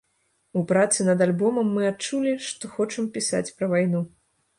У 0.59 0.61
працы 0.69 0.99
над 1.09 1.19
альбомам 1.25 1.67
мы 1.75 1.83
адчулі, 1.91 2.33
што 2.47 2.71
хочам 2.77 3.11
пісаць 3.19 3.43
пра 3.61 3.69
вайну. 3.75 4.01